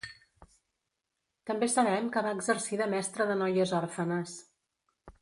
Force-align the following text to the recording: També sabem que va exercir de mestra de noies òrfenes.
També 1.51 1.69
sabem 1.73 2.09
que 2.17 2.25
va 2.29 2.33
exercir 2.39 2.83
de 2.83 2.91
mestra 2.97 3.31
de 3.33 3.39
noies 3.45 3.79
òrfenes. 3.85 4.39